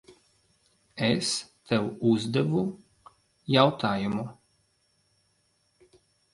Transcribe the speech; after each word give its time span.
Es 1.07 1.27
tev 1.73 1.85
uzdevu 2.13 2.65
jautājumu. 3.59 4.27